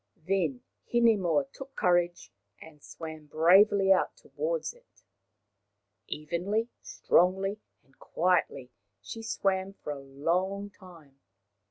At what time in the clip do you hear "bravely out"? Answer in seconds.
3.27-4.17